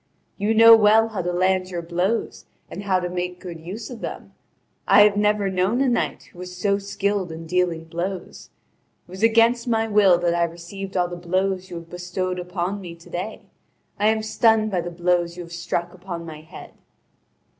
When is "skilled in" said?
6.79-7.45